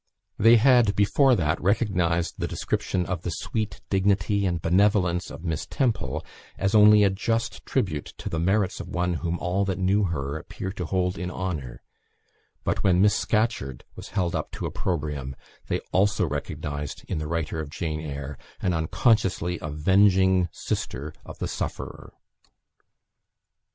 [0.39, 5.67] They had, before that, recognised the description of the sweet dignity and benevolence of Miss
[5.67, 6.25] Temple
[6.57, 10.37] as only a just tribute to the merits of one whom all that knew her
[10.39, 11.83] appear to hold in honour;
[12.63, 15.35] but when Miss Scatcherd was held up to opprobrium
[15.67, 21.47] they also recognised in the writer of "Jane Eyre" an unconsciously avenging sister of the
[21.47, 22.11] sufferer.